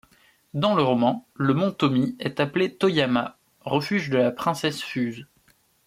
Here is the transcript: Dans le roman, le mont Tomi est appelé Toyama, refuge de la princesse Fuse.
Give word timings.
Dans 0.55 0.73
le 0.73 0.81
roman, 0.81 1.27
le 1.35 1.53
mont 1.53 1.69
Tomi 1.71 2.15
est 2.19 2.39
appelé 2.39 2.75
Toyama, 2.75 3.37
refuge 3.63 4.09
de 4.09 4.17
la 4.17 4.31
princesse 4.31 4.81
Fuse. 4.81 5.27